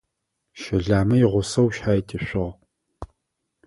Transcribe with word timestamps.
Щэламэ 0.59 1.15
игъусэу 1.23 1.67
щаи 1.75 2.01
тешъуагъ. 2.07 2.57